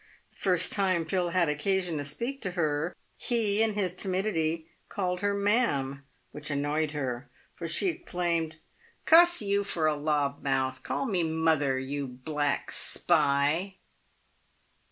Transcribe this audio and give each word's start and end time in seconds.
The 0.31 0.35
first 0.35 0.71
time 0.73 1.05
Phil 1.05 1.29
had 1.29 1.47
occasion 1.47 1.97
to 1.97 2.03
speak 2.05 2.41
to 2.41 2.51
her, 2.53 2.95
he, 3.17 3.61
in 3.61 3.75
his 3.75 3.93
timidity, 3.93 4.65
called 4.89 5.21
her" 5.21 5.35
ma'am," 5.51 6.01
which 6.31 6.49
annoyed 6.49 6.93
her, 6.93 7.29
for 7.53 7.67
she 7.67 7.89
exclaimed," 7.89 8.55
Cuss 9.05 9.43
you 9.43 9.63
for 9.63 9.85
a 9.85 9.95
lobb 9.95 10.41
mouth. 10.43 10.81
Call 10.81 11.05
me 11.05 11.21
mother, 11.21 11.77
you 11.77 12.07
black 12.07 12.71
spy." 12.71 13.75